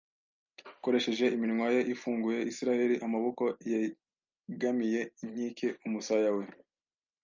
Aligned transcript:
akoresheje 0.77 1.25
iminwa 1.35 1.67
ye 1.75 1.81
ifunguye; 1.93 2.39
Isiraheli 2.51 2.95
Amaboko 3.05 3.43
yegamiye 3.69 5.01
inkike, 5.23 5.67
umusaya 5.85 6.31
we 6.37 6.43